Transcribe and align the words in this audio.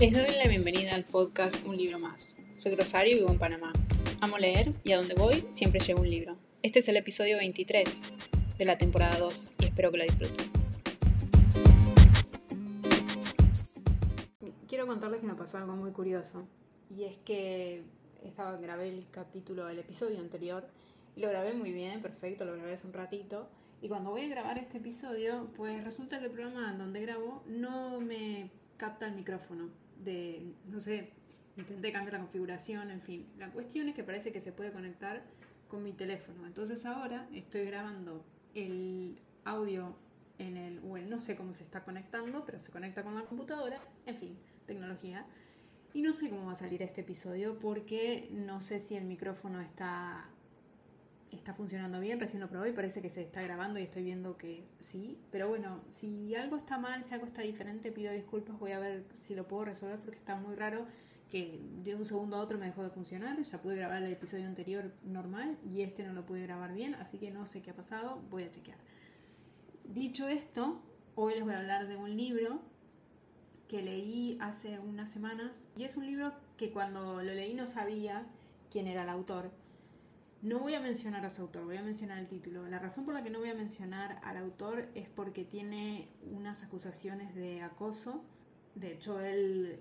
Les 0.00 0.14
doy 0.14 0.34
la 0.42 0.48
bienvenida 0.48 0.94
al 0.94 1.04
podcast 1.04 1.62
Un 1.66 1.76
libro 1.76 1.98
más. 1.98 2.34
Soy 2.56 2.74
Rosario 2.74 3.12
y 3.12 3.18
vivo 3.18 3.30
en 3.30 3.38
Panamá. 3.38 3.70
Amo 4.22 4.38
leer 4.38 4.72
y 4.82 4.92
a 4.92 4.96
donde 4.96 5.12
voy 5.12 5.46
siempre 5.50 5.78
llevo 5.78 6.00
un 6.00 6.08
libro. 6.08 6.38
Este 6.62 6.78
es 6.78 6.88
el 6.88 6.96
episodio 6.96 7.36
23 7.36 8.02
de 8.56 8.64
la 8.64 8.78
temporada 8.78 9.18
2 9.18 9.50
y 9.58 9.64
espero 9.66 9.92
que 9.92 9.98
lo 9.98 10.04
disfruten. 10.04 10.50
Quiero 14.66 14.86
contarles 14.86 15.20
que 15.20 15.26
me 15.26 15.34
pasó 15.34 15.58
algo 15.58 15.76
muy 15.76 15.90
curioso 15.90 16.48
y 16.88 17.04
es 17.04 17.18
que 17.18 17.82
estaba 18.24 18.56
grabé 18.56 18.88
el 18.88 19.06
capítulo 19.10 19.66
del 19.66 19.80
episodio 19.80 20.18
anterior 20.18 20.66
lo 21.16 21.28
grabé 21.28 21.52
muy 21.52 21.72
bien, 21.72 22.00
perfecto, 22.00 22.46
lo 22.46 22.54
grabé 22.54 22.72
hace 22.72 22.86
un 22.86 22.94
ratito 22.94 23.48
y 23.82 23.88
cuando 23.88 24.10
voy 24.10 24.22
a 24.22 24.28
grabar 24.28 24.58
este 24.58 24.78
episodio, 24.78 25.48
pues 25.56 25.84
resulta 25.84 26.18
que 26.18 26.26
el 26.26 26.32
programa 26.32 26.72
donde 26.72 27.02
grabo 27.02 27.42
no 27.46 28.00
me 28.00 28.50
capta 28.78 29.06
el 29.06 29.14
micrófono. 29.14 29.68
De, 30.04 30.54
no 30.66 30.80
sé, 30.80 31.10
intenté 31.56 31.92
cambiar 31.92 32.14
la 32.14 32.20
configuración, 32.20 32.90
en 32.90 33.00
fin. 33.00 33.26
La 33.38 33.50
cuestión 33.50 33.88
es 33.88 33.94
que 33.94 34.02
parece 34.02 34.32
que 34.32 34.40
se 34.40 34.52
puede 34.52 34.72
conectar 34.72 35.22
con 35.68 35.82
mi 35.82 35.92
teléfono. 35.92 36.46
Entonces 36.46 36.84
ahora 36.86 37.28
estoy 37.32 37.64
grabando 37.64 38.24
el 38.54 39.18
audio 39.44 39.96
en 40.38 40.56
el, 40.56 40.78
o 40.80 40.98
no 40.98 41.18
sé 41.18 41.36
cómo 41.36 41.52
se 41.52 41.64
está 41.64 41.84
conectando, 41.84 42.44
pero 42.44 42.58
se 42.58 42.72
conecta 42.72 43.02
con 43.02 43.14
la 43.14 43.22
computadora. 43.22 43.80
En 44.06 44.16
fin, 44.16 44.36
tecnología. 44.66 45.26
Y 45.92 46.02
no 46.02 46.12
sé 46.12 46.30
cómo 46.30 46.46
va 46.46 46.52
a 46.52 46.56
salir 46.56 46.82
este 46.82 47.00
episodio 47.00 47.58
porque 47.58 48.28
no 48.32 48.62
sé 48.62 48.80
si 48.80 48.96
el 48.96 49.04
micrófono 49.04 49.60
está 49.60 50.28
está 51.32 51.54
funcionando 51.54 52.00
bien, 52.00 52.18
recién 52.18 52.40
lo 52.40 52.48
probé 52.48 52.70
y 52.70 52.72
parece 52.72 53.00
que 53.00 53.10
se 53.10 53.22
está 53.22 53.42
grabando 53.42 53.78
y 53.78 53.84
estoy 53.84 54.02
viendo 54.04 54.36
que 54.36 54.64
sí. 54.80 55.18
Pero 55.30 55.48
bueno, 55.48 55.80
si 55.94 56.34
algo 56.34 56.56
está 56.56 56.78
mal, 56.78 57.04
si 57.04 57.14
algo 57.14 57.26
está 57.26 57.42
diferente, 57.42 57.92
pido 57.92 58.12
disculpas, 58.12 58.58
voy 58.58 58.72
a 58.72 58.78
ver 58.78 59.04
si 59.20 59.34
lo 59.34 59.46
puedo 59.46 59.66
resolver 59.66 59.98
porque 60.00 60.18
está 60.18 60.36
muy 60.36 60.54
raro 60.54 60.86
que 61.30 61.60
de 61.84 61.94
un 61.94 62.04
segundo 62.04 62.36
a 62.36 62.40
otro 62.40 62.58
me 62.58 62.66
dejó 62.66 62.82
de 62.82 62.90
funcionar. 62.90 63.40
Ya 63.42 63.62
pude 63.62 63.76
grabar 63.76 64.02
el 64.02 64.12
episodio 64.12 64.46
anterior 64.46 64.92
normal 65.04 65.56
y 65.64 65.82
este 65.82 66.02
no 66.02 66.12
lo 66.12 66.26
pude 66.26 66.42
grabar 66.42 66.74
bien, 66.74 66.94
así 66.96 67.18
que 67.18 67.30
no 67.30 67.46
sé 67.46 67.62
qué 67.62 67.70
ha 67.70 67.76
pasado, 67.76 68.20
voy 68.30 68.42
a 68.42 68.50
chequear. 68.50 68.78
Dicho 69.84 70.28
esto, 70.28 70.82
hoy 71.14 71.34
les 71.34 71.44
voy 71.44 71.54
a 71.54 71.58
hablar 71.58 71.86
de 71.86 71.96
un 71.96 72.16
libro 72.16 72.60
que 73.68 73.82
leí 73.82 74.36
hace 74.40 74.80
unas 74.80 75.10
semanas 75.10 75.64
y 75.76 75.84
es 75.84 75.96
un 75.96 76.04
libro 76.04 76.32
que 76.56 76.72
cuando 76.72 77.22
lo 77.22 77.34
leí 77.34 77.54
no 77.54 77.68
sabía 77.68 78.26
quién 78.70 78.88
era 78.88 79.04
el 79.04 79.08
autor 79.08 79.52
no 80.42 80.58
voy 80.58 80.74
a 80.74 80.80
mencionar 80.80 81.26
a 81.26 81.30
su 81.30 81.42
autor, 81.42 81.64
voy 81.64 81.76
a 81.76 81.82
mencionar 81.82 82.18
el 82.18 82.26
título. 82.26 82.66
La 82.66 82.78
razón 82.78 83.04
por 83.04 83.12
la 83.14 83.22
que 83.22 83.30
no 83.30 83.40
voy 83.40 83.50
a 83.50 83.54
mencionar 83.54 84.20
al 84.24 84.38
autor 84.38 84.88
es 84.94 85.08
porque 85.08 85.44
tiene 85.44 86.08
unas 86.30 86.62
acusaciones 86.62 87.34
de 87.34 87.62
acoso. 87.62 88.24
De 88.74 88.92
hecho, 88.92 89.20
él 89.20 89.80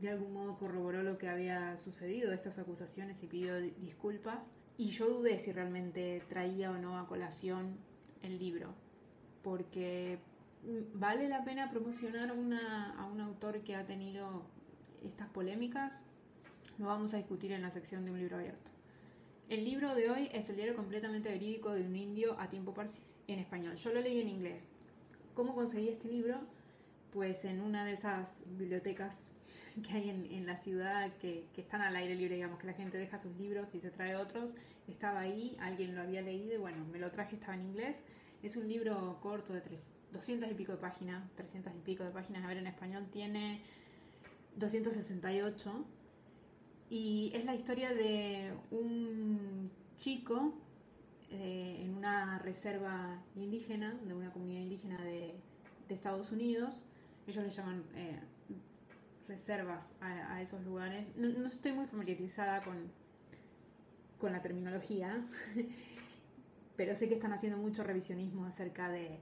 de 0.00 0.10
algún 0.10 0.34
modo 0.34 0.58
corroboró 0.58 1.02
lo 1.02 1.16
que 1.16 1.28
había 1.28 1.78
sucedido 1.78 2.32
estas 2.32 2.58
acusaciones 2.58 3.22
y 3.22 3.26
pidió 3.26 3.58
disculpas. 3.58 4.46
Y 4.76 4.90
yo 4.90 5.08
dudé 5.08 5.38
si 5.38 5.52
realmente 5.52 6.22
traía 6.28 6.70
o 6.70 6.76
no 6.76 6.98
a 6.98 7.06
colación 7.06 7.78
el 8.22 8.38
libro, 8.38 8.74
porque 9.42 10.18
vale 10.92 11.28
la 11.28 11.44
pena 11.44 11.70
promocionar 11.70 12.28
a 12.28 12.34
un 13.06 13.20
autor 13.22 13.62
que 13.62 13.74
ha 13.74 13.86
tenido 13.86 14.42
estas 15.02 15.28
polémicas. 15.30 15.98
Lo 16.78 16.86
vamos 16.86 17.14
a 17.14 17.16
discutir 17.16 17.52
en 17.52 17.62
la 17.62 17.70
sección 17.70 18.04
de 18.04 18.10
un 18.10 18.18
libro 18.18 18.36
abierto. 18.36 18.75
El 19.48 19.64
libro 19.64 19.94
de 19.94 20.10
hoy 20.10 20.28
es 20.32 20.50
el 20.50 20.56
diario 20.56 20.74
completamente 20.74 21.28
verídico 21.28 21.70
de 21.70 21.82
un 21.82 21.94
indio 21.94 22.36
a 22.40 22.50
tiempo 22.50 22.74
parcial 22.74 23.06
en 23.28 23.38
español. 23.38 23.76
Yo 23.76 23.92
lo 23.92 24.00
leí 24.00 24.20
en 24.20 24.28
inglés. 24.28 24.64
¿Cómo 25.34 25.54
conseguí 25.54 25.88
este 25.88 26.08
libro? 26.08 26.40
Pues 27.12 27.44
en 27.44 27.60
una 27.60 27.84
de 27.84 27.92
esas 27.92 28.40
bibliotecas 28.58 29.30
que 29.86 29.92
hay 29.92 30.10
en, 30.10 30.46
la 30.46 30.56
ciudad 30.56 31.12
que, 31.18 31.44
están 31.56 31.80
al 31.80 31.94
aire 31.94 32.16
libre, 32.16 32.34
digamos, 32.34 32.58
que 32.58 32.66
la 32.66 32.72
gente 32.72 32.98
deja 32.98 33.18
sus 33.18 33.36
libros 33.36 33.72
y 33.76 33.78
se 33.78 33.92
trae 33.92 34.16
otros. 34.16 34.56
Estaba 34.88 35.20
ahí, 35.20 35.56
alguien 35.60 35.94
lo 35.94 36.02
había 36.02 36.22
leído 36.22 36.54
y 36.54 36.58
bueno, 36.58 36.84
me 36.90 36.98
lo 36.98 37.12
traje, 37.12 37.36
estaba 37.36 37.54
en 37.54 37.66
inglés. 37.66 37.98
Es 38.42 38.56
un 38.56 38.66
libro 38.66 39.20
corto 39.22 39.52
de 39.52 39.62
200 40.12 40.50
y 40.50 40.54
pico 40.54 40.72
de 40.72 40.78
páginas, 40.78 41.22
300 41.36 41.72
y 41.72 41.80
pico 41.82 42.02
de 42.02 42.10
páginas, 42.10 42.42
a 42.42 42.48
ver, 42.48 42.56
en 42.56 42.66
español 42.66 43.06
tiene 43.12 43.60
268 44.56 45.84
y 46.88 47.32
es 47.34 47.44
la 47.44 47.54
historia 47.54 47.92
de 47.92 48.52
un 48.70 49.70
chico 49.98 50.54
eh, 51.30 51.82
en 51.84 51.94
una 51.94 52.38
reserva 52.38 53.22
indígena, 53.34 53.94
de 54.04 54.14
una 54.14 54.32
comunidad 54.32 54.60
indígena 54.60 55.02
de, 55.02 55.34
Estados 55.88 56.32
Unidos. 56.32 56.84
Ellos 57.28 57.44
le 57.44 57.50
llaman 57.50 57.84
eh, 57.94 58.18
reservas 59.28 59.88
a, 60.00 60.42
esos 60.42 60.64
lugares. 60.64 61.06
No, 61.16 61.46
estoy 61.46 61.72
muy 61.72 61.86
familiarizada 61.86 62.62
con, 62.64 62.90
con 64.18 64.32
la 64.32 64.42
terminología, 64.42 65.24
pero 66.76 66.96
sé 66.96 67.08
que 67.08 67.14
están 67.14 67.32
haciendo 67.32 67.56
mucho 67.56 67.84
revisionismo 67.84 68.46
acerca 68.46 68.88
de 68.88 69.20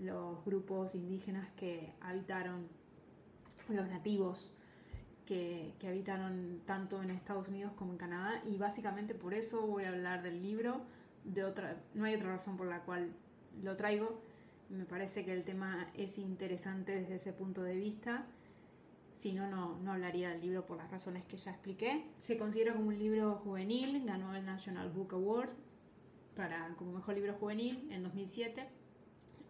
los 0.00 0.44
grupos 0.44 0.94
indígenas 0.94 1.50
que 1.52 1.94
habitaron, 2.02 2.68
los 3.70 3.88
nativos 3.88 4.52
que, 5.78 5.88
habitaron 5.88 6.60
tanto 6.66 7.02
en 7.02 7.10
Estados 7.10 7.48
Unidos 7.48 7.72
como 7.76 7.92
en 7.92 7.98
Canadá 7.98 8.42
y 8.46 8.56
básicamente 8.56 9.14
por 9.14 9.34
eso 9.34 9.66
voy 9.66 9.84
a 9.84 9.88
hablar 9.88 10.22
del 10.22 10.42
libro. 10.42 10.82
De 11.24 11.44
otra, 11.44 11.80
no 11.94 12.04
hay 12.04 12.14
otra 12.14 12.30
razón 12.30 12.56
por 12.56 12.66
la 12.66 12.80
cual 12.80 13.12
lo 13.62 13.76
traigo. 13.76 14.20
Me 14.68 14.84
parece 14.84 15.24
que 15.24 15.32
el 15.32 15.44
tema 15.44 15.90
es 15.94 16.18
interesante 16.18 16.92
desde 16.92 17.16
ese 17.16 17.32
punto 17.32 17.62
de 17.62 17.76
vista. 17.76 18.26
Si 19.16 19.32
no, 19.32 19.48
no, 19.48 19.92
hablaría 19.92 20.30
del 20.30 20.40
libro 20.40 20.66
por 20.66 20.78
las 20.78 20.90
razones 20.90 21.24
que 21.24 21.36
ya 21.36 21.52
expliqué. 21.52 22.06
Se 22.18 22.36
considera 22.36 22.74
como 22.74 22.88
un 22.88 22.98
libro 22.98 23.36
juvenil, 23.36 24.04
ganó 24.04 24.34
el 24.34 24.44
National 24.44 24.90
Book 24.90 25.14
Award 25.14 25.50
para, 26.34 26.74
como 26.76 26.92
mejor 26.92 27.14
libro 27.14 27.34
juvenil 27.34 27.88
en 27.92 28.02
2007. 28.02 28.68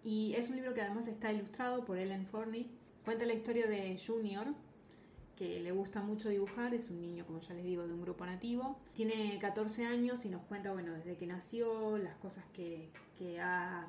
Y 0.05 0.35
es 0.35 0.51
un 0.51 0.57
libro 0.57 0.75
que 0.75 0.83
además 0.83 1.07
está 1.07 1.33
ilustrado 1.33 1.85
por 1.85 1.97
Ellen 1.97 2.27
Forney. 2.27 2.71
Cuenta 3.05 3.25
la 3.25 3.33
historia 3.33 3.67
de 3.67 3.99
Junior, 4.05 4.49
que 5.43 5.59
le 5.59 5.73
gusta 5.73 6.01
mucho 6.01 6.29
dibujar, 6.29 6.73
es 6.73 6.89
un 6.89 7.01
niño, 7.01 7.27
como 7.27 7.41
ya 7.41 7.53
les 7.55 7.65
digo, 7.65 7.85
de 7.85 7.93
un 7.93 8.01
grupo 8.01 8.25
nativo. 8.25 8.79
Tiene 8.95 9.41
14 9.41 9.85
años 9.87 10.25
y 10.25 10.29
nos 10.29 10.43
cuenta, 10.43 10.73
bueno, 10.73 10.93
desde 10.93 11.17
que 11.17 11.27
nació, 11.27 11.99
las 11.99 12.15
cosas 12.19 12.47
que, 12.53 12.91
que, 13.19 13.41
ha, 13.41 13.89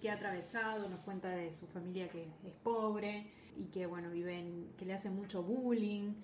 que 0.00 0.10
ha 0.10 0.14
atravesado, 0.14 0.88
nos 0.88 0.98
cuenta 1.02 1.28
de 1.28 1.52
su 1.52 1.68
familia 1.68 2.08
que 2.08 2.22
es 2.44 2.54
pobre 2.64 3.30
y 3.56 3.66
que, 3.66 3.86
bueno, 3.86 4.10
viven, 4.10 4.72
que 4.76 4.84
le 4.84 4.94
hacen 4.94 5.14
mucho 5.14 5.44
bullying, 5.44 6.14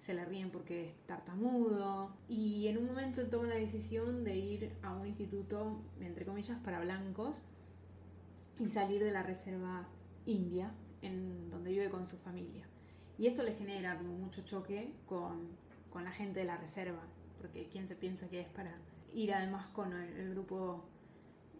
se 0.00 0.14
le 0.14 0.24
ríen 0.24 0.50
porque 0.50 0.88
es 0.88 1.06
tartamudo. 1.06 2.12
Y 2.28 2.66
en 2.66 2.78
un 2.78 2.86
momento 2.86 3.24
toma 3.28 3.46
la 3.46 3.54
decisión 3.54 4.24
de 4.24 4.36
ir 4.36 4.72
a 4.82 4.96
un 4.96 5.06
instituto, 5.06 5.80
entre 6.00 6.24
comillas, 6.24 6.58
para 6.58 6.80
blancos 6.80 7.36
y 8.58 8.66
salir 8.66 9.00
de 9.00 9.12
la 9.12 9.22
reserva 9.22 9.86
india, 10.26 10.72
en 11.02 11.50
donde 11.50 11.70
vive 11.70 11.88
con 11.88 12.04
su 12.04 12.16
familia. 12.16 12.66
Y 13.18 13.26
esto 13.26 13.42
le 13.42 13.52
genera 13.52 13.98
como 13.98 14.12
mucho 14.12 14.42
choque 14.42 14.92
con, 15.06 15.48
con 15.90 16.04
la 16.04 16.12
gente 16.12 16.40
de 16.40 16.46
la 16.46 16.56
reserva, 16.56 17.02
porque 17.40 17.68
quién 17.68 17.88
se 17.88 17.96
piensa 17.96 18.28
que 18.28 18.40
es 18.40 18.48
para 18.48 18.72
ir 19.12 19.34
además 19.34 19.66
con 19.68 19.92
el, 19.92 20.30
grupo 20.30 20.84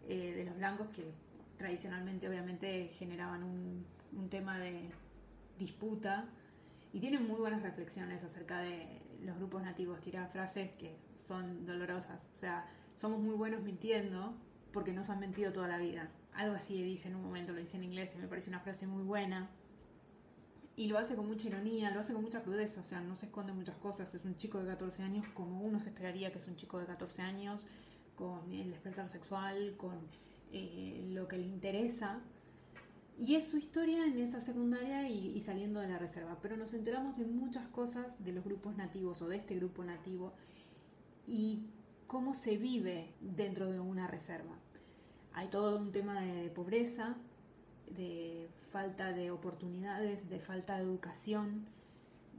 eh, 0.07 0.33
de 0.35 0.45
los 0.45 0.55
blancos 0.55 0.87
que 0.89 1.11
tradicionalmente 1.57 2.29
obviamente 2.29 2.87
generaban 2.97 3.43
un, 3.43 3.85
un 4.13 4.29
tema 4.29 4.57
de 4.57 4.89
disputa 5.57 6.29
y 6.93 7.01
tienen 7.01 7.27
muy 7.27 7.39
buenas 7.39 7.61
reflexiones 7.61 8.23
acerca 8.23 8.61
de 8.61 9.01
los 9.21 9.35
grupos 9.37 9.61
nativos, 9.61 9.99
tirar 9.99 10.31
frases 10.31 10.71
que 10.77 10.95
son 11.17 11.65
dolorosas, 11.65 12.25
o 12.33 12.37
sea, 12.37 12.65
somos 12.95 13.19
muy 13.19 13.35
buenos 13.35 13.61
mintiendo 13.61 14.33
porque 14.71 14.93
nos 14.93 15.09
han 15.09 15.19
mentido 15.19 15.51
toda 15.51 15.67
la 15.67 15.77
vida. 15.77 16.09
Algo 16.33 16.55
así 16.55 16.81
dice 16.81 17.09
en 17.09 17.15
un 17.15 17.23
momento, 17.23 17.51
lo 17.51 17.59
dice 17.59 17.75
en 17.75 17.83
inglés 17.83 18.13
y 18.15 18.17
me 18.17 18.27
parece 18.27 18.49
una 18.49 18.61
frase 18.61 18.87
muy 18.87 19.03
buena 19.03 19.49
y 20.79 20.87
lo 20.87 20.97
hace 20.97 21.17
con 21.17 21.27
mucha 21.27 21.49
ironía, 21.49 21.91
lo 21.91 21.99
hace 21.99 22.13
con 22.13 22.23
mucha 22.23 22.41
crudeza, 22.41 22.79
o 22.79 22.83
sea, 22.85 23.01
no 23.01 23.13
se 23.13 23.25
esconde 23.25 23.51
muchas 23.51 23.75
cosas. 23.75 24.15
Es 24.15 24.23
un 24.23 24.37
chico 24.37 24.59
de 24.59 24.67
14 24.67 25.03
años 25.03 25.27
como 25.33 25.59
uno 25.59 25.81
se 25.81 25.89
esperaría 25.89 26.31
que 26.31 26.37
es 26.37 26.47
un 26.47 26.55
chico 26.55 26.79
de 26.79 26.85
14 26.85 27.21
años, 27.21 27.67
con 28.15 28.49
el 28.53 28.71
despertar 28.71 29.09
sexual, 29.09 29.75
con 29.75 29.97
eh, 30.53 31.05
lo 31.11 31.27
que 31.27 31.37
le 31.37 31.47
interesa. 31.47 32.21
Y 33.17 33.35
es 33.35 33.49
su 33.49 33.57
historia 33.57 34.05
en 34.05 34.19
esa 34.19 34.39
secundaria 34.39 35.09
y, 35.09 35.35
y, 35.35 35.41
saliendo 35.41 35.81
de 35.81 35.89
la 35.89 35.97
reserva. 35.97 36.37
Pero 36.41 36.55
nos 36.55 36.73
enteramos 36.73 37.17
de 37.17 37.25
muchas 37.25 37.67
cosas 37.67 38.23
de 38.23 38.31
los 38.31 38.45
grupos 38.45 38.77
nativos 38.77 39.21
o 39.21 39.27
de 39.27 39.35
este 39.35 39.55
grupo 39.55 39.83
nativo 39.83 40.31
y 41.27 41.59
cómo 42.07 42.33
se 42.33 42.55
vive 42.55 43.11
dentro 43.19 43.69
de 43.69 43.81
una 43.81 44.07
reserva. 44.07 44.55
Hay 45.33 45.49
todo 45.49 45.77
un 45.77 45.91
tema 45.91 46.21
de 46.21 46.49
pobreza, 46.51 47.17
de 47.95 48.49
falta 48.71 49.11
de 49.11 49.31
oportunidades, 49.31 50.29
de 50.29 50.39
falta 50.39 50.77
de 50.77 50.83
educación, 50.83 51.65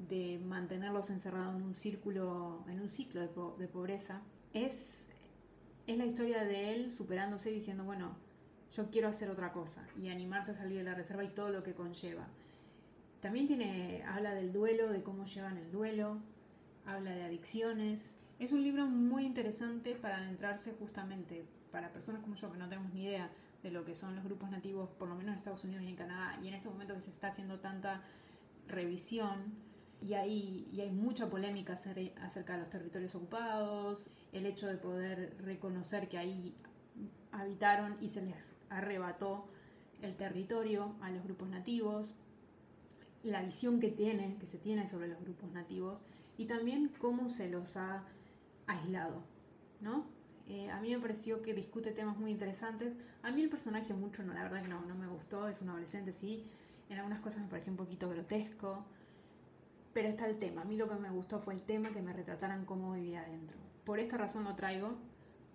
de 0.08 0.38
mantenerlos 0.38 1.10
encerrados 1.10 1.56
en 1.56 1.62
un 1.62 1.74
círculo, 1.74 2.64
en 2.68 2.80
un 2.80 2.88
ciclo 2.88 3.20
de, 3.20 3.68
pobreza, 3.68 4.22
es, 4.54 5.04
es 5.86 5.98
la 5.98 6.06
historia 6.06 6.44
de 6.44 6.74
él 6.74 6.90
superándose 6.90 7.50
diciendo, 7.50 7.84
bueno, 7.84 8.16
yo 8.74 8.90
quiero 8.90 9.08
hacer 9.08 9.30
otra 9.30 9.52
cosa 9.52 9.86
y 10.00 10.08
animarse 10.08 10.52
a 10.52 10.54
salir 10.54 10.78
de 10.78 10.84
la 10.84 10.94
reserva 10.94 11.24
y 11.24 11.28
todo 11.28 11.50
lo 11.50 11.62
que 11.62 11.74
conlleva. 11.74 12.26
También 13.20 13.46
tiene, 13.46 14.02
habla 14.04 14.32
del 14.34 14.52
duelo, 14.52 14.88
de 14.88 15.02
cómo 15.02 15.26
llevan 15.26 15.58
el 15.58 15.70
duelo, 15.70 16.18
habla 16.86 17.10
de 17.10 17.24
adicciones. 17.24 18.00
Es 18.40 18.52
un 18.52 18.62
libro 18.62 18.86
muy 18.86 19.26
interesante 19.26 19.94
para 19.94 20.16
adentrarse 20.16 20.72
justamente 20.72 21.44
para 21.70 21.92
personas 21.92 22.22
como 22.22 22.36
yo 22.36 22.50
que 22.50 22.56
no 22.56 22.70
tenemos 22.70 22.90
ni 22.94 23.04
idea 23.04 23.30
de 23.62 23.70
lo 23.70 23.84
que 23.84 23.94
son 23.94 24.14
los 24.16 24.24
grupos 24.24 24.50
nativos, 24.50 24.88
por 24.98 25.10
lo 25.10 25.14
menos 25.14 25.32
en 25.32 25.38
Estados 25.40 25.62
Unidos 25.64 25.84
y 25.84 25.88
en 25.88 25.96
Canadá, 25.96 26.40
y 26.42 26.48
en 26.48 26.54
este 26.54 26.70
momento 26.70 26.94
que 26.94 27.02
se 27.02 27.10
está 27.10 27.28
haciendo 27.28 27.60
tanta 27.60 28.00
revisión 28.66 29.52
y 30.00 30.14
hay, 30.14 30.66
y 30.72 30.80
hay 30.80 30.90
mucha 30.90 31.28
polémica 31.28 31.74
acerca 31.74 32.54
de 32.54 32.60
los 32.60 32.70
territorios 32.70 33.14
ocupados, 33.14 34.08
el 34.32 34.46
hecho 34.46 34.68
de 34.68 34.78
poder 34.78 35.36
reconocer 35.44 36.08
que 36.08 36.16
ahí 36.16 36.54
habitaron 37.32 37.98
y 38.00 38.08
se 38.08 38.22
les 38.22 38.54
arrebató 38.70 39.50
el 40.00 40.16
territorio 40.16 40.94
a 41.02 41.10
los 41.10 41.22
grupos 41.24 41.50
nativos, 41.50 42.14
la 43.22 43.42
visión 43.42 43.80
que 43.80 43.90
tiene, 43.90 44.38
que 44.40 44.46
se 44.46 44.56
tiene 44.56 44.86
sobre 44.86 45.08
los 45.08 45.20
grupos 45.20 45.52
nativos 45.52 46.00
y 46.38 46.46
también 46.46 46.90
cómo 46.98 47.28
se 47.28 47.50
los 47.50 47.76
ha 47.76 48.02
aislado, 48.66 49.22
¿no? 49.80 50.06
Eh, 50.48 50.68
a 50.70 50.80
mí 50.80 50.90
me 50.90 50.98
pareció 50.98 51.42
que 51.42 51.54
discute 51.54 51.92
temas 51.92 52.16
muy 52.16 52.30
interesantes. 52.30 52.92
A 53.22 53.30
mí 53.30 53.42
el 53.42 53.48
personaje 53.48 53.94
mucho, 53.94 54.22
no, 54.24 54.34
la 54.34 54.42
verdad 54.42 54.62
que 54.62 54.68
no, 54.68 54.80
no 54.82 54.94
me 54.94 55.06
gustó, 55.06 55.48
es 55.48 55.62
un 55.62 55.68
adolescente, 55.70 56.12
sí. 56.12 56.44
En 56.88 56.98
algunas 56.98 57.20
cosas 57.20 57.40
me 57.40 57.48
pareció 57.48 57.72
un 57.72 57.76
poquito 57.76 58.08
grotesco. 58.08 58.84
Pero 59.92 60.08
está 60.08 60.26
el 60.26 60.38
tema. 60.38 60.62
A 60.62 60.64
mí 60.64 60.76
lo 60.76 60.88
que 60.88 60.94
me 60.96 61.10
gustó 61.10 61.40
fue 61.40 61.54
el 61.54 61.62
tema, 61.62 61.90
que 61.90 62.02
me 62.02 62.12
retrataran 62.12 62.64
cómo 62.64 62.92
vivía 62.94 63.22
adentro. 63.22 63.56
Por 63.84 63.98
esta 64.00 64.16
razón 64.16 64.44
lo 64.44 64.54
traigo, 64.56 64.94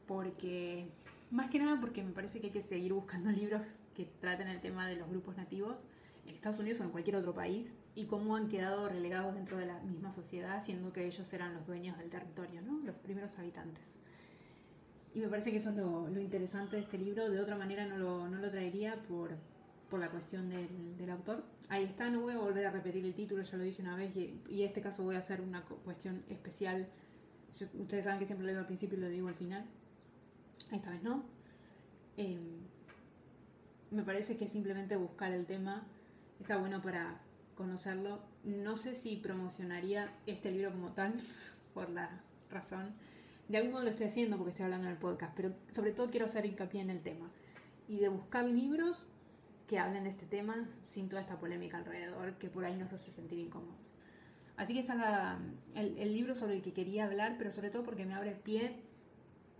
porque 0.07 0.89
más 1.31 1.49
que 1.49 1.59
nada 1.59 1.79
porque 1.79 2.03
me 2.03 2.11
parece 2.11 2.39
que 2.39 2.47
hay 2.47 2.53
que 2.53 2.61
seguir 2.61 2.93
buscando 2.93 3.29
libros 3.31 3.61
que 3.95 4.05
traten 4.21 4.47
el 4.47 4.61
tema 4.61 4.87
de 4.87 4.95
los 4.95 5.09
grupos 5.09 5.35
nativos 5.37 5.75
en 6.25 6.36
Estados 6.36 6.60
Unidos 6.60 6.80
o 6.81 6.83
en 6.83 6.89
cualquier 6.89 7.16
otro 7.16 7.33
país 7.33 7.72
y 7.95 8.06
cómo 8.06 8.36
han 8.36 8.48
quedado 8.50 8.89
relegados 8.89 9.33
dentro 9.36 9.57
de 9.57 9.66
la 9.66 9.80
misma 9.80 10.12
sociedad, 10.12 10.63
siendo 10.63 10.92
que 10.92 11.06
ellos 11.06 11.31
eran 11.33 11.54
los 11.54 11.66
dueños 11.66 11.98
del 11.98 12.10
territorio, 12.10 12.62
¿no? 12.62 12.80
los 12.80 12.95
primeros 12.95 13.38
habitantes. 13.38 13.83
Y 15.13 15.22
me 15.22 15.30
parece 15.30 15.51
que 15.51 15.57
eso 15.57 15.69
es 15.69 15.77
lo, 15.77 16.10
interesante 16.19 16.75
de 16.75 16.81
este 16.81 16.98
libro, 16.98 17.30
de 17.30 17.39
otra 17.39 17.56
manera 17.56 17.86
no 17.86 17.98
lo, 17.98 18.27
no 18.27 18.38
lo 18.38 18.51
traería 18.51 19.01
por, 19.04 19.31
por, 19.89 20.01
la 20.01 20.10
cuestión 20.10 20.50
del, 20.50 20.98
del, 20.98 21.10
autor. 21.10 21.45
Ahí 21.69 21.86
está, 21.86 22.10
no 22.10 22.19
voy 22.19 22.33
a 22.33 22.38
volver 22.38 22.66
a 22.66 22.72
repetir 22.72 23.06
el 23.06 23.13
título, 23.13 23.42
ya 23.42 23.57
lo 23.57 23.63
dije 23.63 23.81
una 23.81 23.95
vez, 23.95 24.13
y, 24.18 24.42
y 24.50 24.63
en 24.63 24.68
este 24.68 24.81
caso 24.81 25.04
voy 25.04 25.16
a 25.16 25.19
hacer 25.19 25.39
una 25.39 25.63
cuestión 25.63 26.24
especial. 26.30 26.89
ustedes 27.80 28.04
saben 28.04 28.19
que 28.19 28.25
siempre 28.25 28.45
lo 28.45 28.51
digo 28.51 28.60
al 28.60 28.68
principio 28.68 28.98
y 28.98 29.01
lo 29.01 29.07
digo 29.07 29.30
al 29.30 29.36
final. 29.36 29.66
Esta 30.74 30.89
vez 30.89 31.01
no. 31.01 31.24
Eh, 32.18 32.38
me 33.92 34.04
parece 34.04 34.36
que 34.36 34.48
simplemente 34.48 34.98
buscar 34.98 35.31
el 35.31 35.45
tema 35.45 35.88
está 36.39 36.57
bueno 36.57 36.81
para 36.81 37.19
conocerlo. 37.55 38.19
No 38.43 38.77
sé 38.77 38.95
si 38.95 39.17
promocionaría 39.17 40.11
este 40.25 40.51
libro 40.51 40.71
como 40.71 40.91
tal, 40.91 41.13
por 41.73 41.89
la 41.89 42.21
razón. 42.49 42.93
De 43.47 43.57
algún 43.57 43.73
modo 43.73 43.83
lo 43.83 43.89
estoy 43.89 44.07
haciendo 44.07 44.37
porque 44.37 44.51
estoy 44.51 44.65
hablando 44.65 44.87
en 44.87 44.93
el 44.93 44.99
podcast, 44.99 45.33
pero 45.35 45.53
sobre 45.69 45.91
todo 45.91 46.09
quiero 46.09 46.25
hacer 46.25 46.45
hincapié 46.45 46.81
en 46.81 46.89
el 46.89 47.01
tema. 47.01 47.29
Y 47.87 47.99
de 47.99 48.09
buscar 48.09 48.45
libros 48.45 49.07
que 49.67 49.79
hablen 49.79 50.03
de 50.03 50.11
este 50.11 50.25
tema 50.25 50.67
sin 50.87 51.09
toda 51.09 51.21
esta 51.21 51.39
polémica 51.39 51.77
alrededor 51.77 52.33
que 52.38 52.49
por 52.49 52.65
ahí 52.65 52.75
nos 52.75 52.91
hace 52.93 53.11
sentir 53.11 53.39
incómodos. 53.39 53.91
Así 54.57 54.73
que 54.73 54.79
está 54.79 55.38
el, 55.75 55.97
el, 55.97 56.13
libro 56.13 56.33
sobre 56.33 56.55
el 56.55 56.61
que 56.61 56.71
quería 56.71 57.05
hablar, 57.05 57.35
pero 57.38 57.51
sobre 57.51 57.69
todo 57.69 57.83
porque 57.83 58.05
me 58.05 58.13
abre 58.13 58.31
pie 58.31 58.79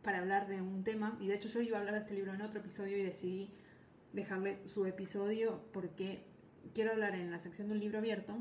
para 0.04 0.20
hablar 0.20 0.48
de 0.48 0.62
un 0.62 0.84
tema. 0.84 1.18
Y 1.20 1.28
de 1.28 1.36
hecho 1.36 1.50
yo 1.50 1.62
iba 1.62 1.78
a 1.78 1.80
hablar 1.82 1.96
de 1.96 2.02
este 2.02 2.14
libro 2.14 2.34
en 2.34 2.42
otro 2.42 2.60
episodio 2.60 2.98
y 2.98 3.04
decidí 3.04 3.50
dejarle 4.14 4.66
su 4.68 4.86
episodio 4.86 5.62
porque 5.74 6.24
quiero 6.74 6.92
hablar 6.92 7.16
en 7.16 7.32
la 7.32 7.40
sección 7.40 7.68
de 7.68 7.74
un 7.74 7.80
libro 7.80 8.00
abierto 8.00 8.38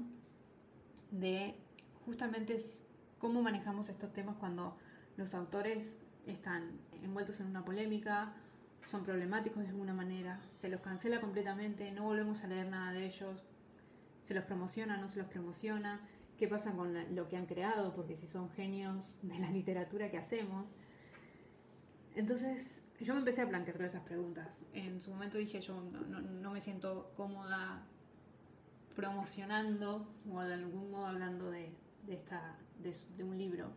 de 1.10 1.54
justamente 2.04 2.62
cómo 3.18 3.42
manejamos 3.42 3.88
estos 3.88 4.12
temas 4.12 4.36
cuando 4.36 4.76
los 5.16 5.34
autores 5.34 6.00
están 6.26 6.78
envueltos 7.02 7.40
en 7.40 7.46
una 7.46 7.64
polémica, 7.64 8.34
son 8.90 9.04
problemáticos 9.04 9.62
de 9.62 9.70
alguna 9.70 9.94
manera, 9.94 10.40
se 10.52 10.68
los 10.68 10.80
cancela 10.80 11.20
completamente, 11.20 11.90
no 11.92 12.04
volvemos 12.04 12.42
a 12.44 12.48
leer 12.48 12.68
nada 12.68 12.92
de 12.92 13.06
ellos, 13.06 13.42
se 14.24 14.34
los 14.34 14.44
promociona, 14.44 14.96
no 14.96 15.08
se 15.08 15.20
los 15.20 15.28
promociona, 15.28 16.00
qué 16.36 16.48
pasa 16.48 16.72
con 16.72 17.14
lo 17.14 17.28
que 17.28 17.36
han 17.36 17.46
creado, 17.46 17.94
porque 17.94 18.16
si 18.16 18.26
son 18.26 18.50
genios 18.50 19.14
de 19.22 19.38
la 19.38 19.50
literatura 19.50 20.10
que 20.10 20.18
hacemos. 20.18 20.74
Entonces 22.14 22.82
yo 23.00 23.14
me 23.14 23.20
empecé 23.20 23.42
a 23.42 23.48
plantear 23.48 23.76
todas 23.76 23.92
esas 23.92 24.04
preguntas. 24.04 24.58
En 24.72 25.00
su 25.00 25.10
momento 25.10 25.38
dije 25.38 25.60
yo 25.60 25.80
no, 25.80 26.20
no 26.20 26.50
me 26.50 26.60
siento 26.60 27.12
cómoda 27.16 27.86
promocionando 28.94 30.06
o 30.30 30.40
de 30.40 30.54
algún 30.54 30.90
modo 30.90 31.06
hablando 31.06 31.50
de, 31.50 31.72
de 32.06 32.14
esta, 32.14 32.56
de, 32.78 33.24
un 33.24 33.36
libro 33.36 33.72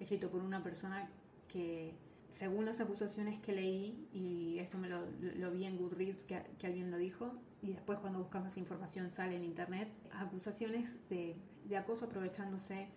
escrito 0.00 0.30
por 0.30 0.42
una 0.42 0.62
persona 0.62 1.08
que, 1.48 1.94
según 2.30 2.64
las 2.64 2.80
acusaciones 2.80 3.38
que 3.40 3.52
leí, 3.52 4.08
y 4.12 4.58
esto 4.58 4.78
me 4.78 4.88
lo, 4.88 5.06
vi 5.52 5.64
en 5.64 5.76
Goodreads, 5.76 6.24
que, 6.24 6.42
que, 6.58 6.66
alguien 6.66 6.90
lo 6.90 6.98
dijo, 6.98 7.32
y 7.62 7.72
después 7.72 7.98
cuando 7.98 8.18
buscas 8.18 8.42
más 8.42 8.56
información 8.56 9.10
sale 9.10 9.36
en 9.36 9.44
internet, 9.44 9.88
acusaciones 10.12 10.96
de, 11.08 11.36
de 11.64 11.76
acoso 11.76 12.06
aprovechándose 12.06 12.88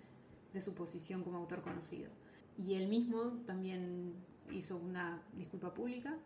de 0.53 0.61
su 0.61 0.73
posición 0.73 1.23
como 1.23 1.37
autor 1.37 1.61
conocido. 1.61 2.09
Y 2.57 2.73
él 2.73 2.87
mismo 2.87 3.43
también 3.45 4.15
hizo 4.51 4.77
una 4.77 5.21
disculpa 5.33 5.73
pública 5.73 6.17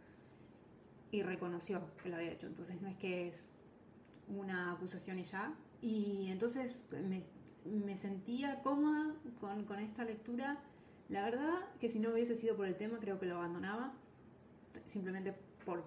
y 1.12 1.24
reconoció 1.24 1.82
que 2.02 2.10
lo 2.10 2.16
había 2.16 2.32
hecho. 2.32 2.48
Entonces 2.48 2.82
no 2.82 2.88
es 2.88 2.96
que 2.96 3.28
es 3.28 3.50
una 4.38 4.72
acusación 4.72 5.20
y 5.20 5.24
ya. 5.24 5.54
Y 5.82 6.28
entonces 6.30 6.86
me, 6.92 7.24
me 7.66 7.98
sentía 7.98 8.62
cómoda 8.62 9.14
con, 9.40 9.66
con, 9.66 9.80
esta 9.80 10.04
lectura. 10.04 10.58
La 11.10 11.24
verdad 11.24 11.60
que 11.80 11.90
si 11.90 12.00
no 12.00 12.12
hubiese 12.12 12.36
sido 12.36 12.56
por 12.56 12.68
el 12.68 12.76
tema 12.76 13.00
creo 13.00 13.20
que 13.20 13.26
lo 13.26 13.38
abandonaba. 13.38 13.94
Simplemente 14.86 15.36
por 15.66 15.84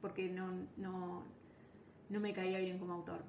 porque 0.00 0.28
no, 0.28 0.66
no, 0.76 1.24
no 2.08 2.20
me 2.20 2.32
caía 2.32 2.58
bien 2.58 2.78
como 2.78 2.94
autor. 2.94 3.22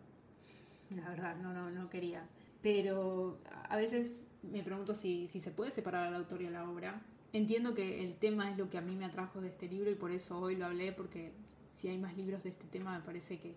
La 0.96 1.10
verdad, 1.10 1.36
no, 1.38 1.54
no, 1.54 1.70
no 1.70 1.90
quería. 1.90 2.28
Pero 2.62 3.40
a 3.70 3.76
veces 3.76 4.26
me 4.44 4.64
pregunto 4.64 4.96
si, 4.96 5.28
si 5.28 5.40
se 5.40 5.52
puede 5.52 5.72
separar 5.72 6.08
al 6.08 6.16
autor 6.16 6.42
y 6.42 6.48
a 6.48 6.52
la 6.52 6.70
obra. 6.70 7.02
Entiendo 7.34 7.74
que 7.74 8.04
el 8.04 8.16
tema 8.16 8.52
es 8.52 8.58
lo 8.58 8.70
que 8.70 8.78
a 8.78 8.82
mí 8.82 8.96
me 8.96 9.06
atrajo 9.06 9.42
de 9.42 9.50
este 9.50 9.68
libro 9.68 9.90
y 9.90 9.96
por 9.96 10.12
eso 10.12 10.40
hoy 10.40 10.56
lo 10.56 10.66
hablé, 10.66 10.92
porque 10.92 11.32
si 11.76 11.88
hay 11.88 11.98
más 11.98 12.16
libros 12.18 12.44
de 12.44 12.50
este 12.50 12.66
tema, 12.66 12.98
me 12.98 13.04
parece 13.04 13.40
que, 13.40 13.56